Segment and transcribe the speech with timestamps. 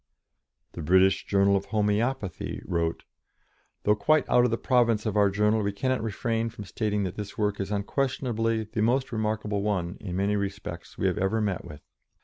[0.71, 3.03] The British Journal of Homoeopathy wrote:
[3.83, 7.13] "Though quite out of the province of our journal, we cannot refrain from stating that
[7.17, 11.63] this work is unquestionably the most remarkable one, in many respects, we have ever met
[11.63, 11.81] with.